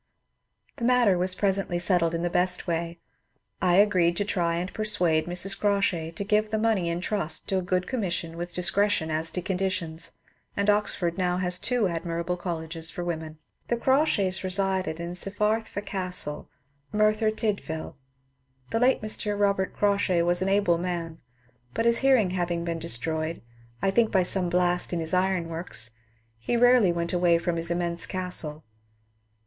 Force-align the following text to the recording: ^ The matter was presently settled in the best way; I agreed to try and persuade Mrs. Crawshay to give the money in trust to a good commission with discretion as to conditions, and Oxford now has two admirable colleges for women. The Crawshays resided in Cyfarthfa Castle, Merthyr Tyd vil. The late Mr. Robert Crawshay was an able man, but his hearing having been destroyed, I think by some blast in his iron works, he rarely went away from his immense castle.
^ 0.73 0.75
The 0.77 0.83
matter 0.83 1.15
was 1.15 1.35
presently 1.35 1.77
settled 1.77 2.15
in 2.15 2.23
the 2.23 2.29
best 2.31 2.65
way; 2.65 2.97
I 3.61 3.75
agreed 3.75 4.17
to 4.17 4.25
try 4.25 4.55
and 4.55 4.73
persuade 4.73 5.27
Mrs. 5.27 5.55
Crawshay 5.55 6.09
to 6.15 6.23
give 6.23 6.49
the 6.49 6.57
money 6.57 6.89
in 6.89 7.01
trust 7.01 7.47
to 7.49 7.59
a 7.59 7.61
good 7.61 7.85
commission 7.85 8.35
with 8.35 8.51
discretion 8.55 9.11
as 9.11 9.29
to 9.29 9.43
conditions, 9.43 10.13
and 10.57 10.71
Oxford 10.71 11.19
now 11.19 11.37
has 11.37 11.59
two 11.59 11.87
admirable 11.87 12.35
colleges 12.35 12.89
for 12.89 13.03
women. 13.03 13.37
The 13.67 13.77
Crawshays 13.77 14.43
resided 14.43 14.99
in 14.99 15.11
Cyfarthfa 15.11 15.85
Castle, 15.85 16.49
Merthyr 16.91 17.29
Tyd 17.29 17.59
vil. 17.61 17.95
The 18.71 18.79
late 18.79 19.03
Mr. 19.03 19.39
Robert 19.39 19.71
Crawshay 19.71 20.23
was 20.23 20.41
an 20.41 20.49
able 20.49 20.79
man, 20.79 21.19
but 21.75 21.85
his 21.85 21.99
hearing 21.99 22.31
having 22.31 22.65
been 22.65 22.79
destroyed, 22.79 23.43
I 23.83 23.91
think 23.91 24.11
by 24.11 24.23
some 24.23 24.49
blast 24.49 24.93
in 24.93 24.99
his 24.99 25.13
iron 25.13 25.47
works, 25.47 25.91
he 26.39 26.57
rarely 26.57 26.91
went 26.91 27.13
away 27.13 27.37
from 27.37 27.55
his 27.57 27.69
immense 27.69 28.07
castle. 28.07 28.63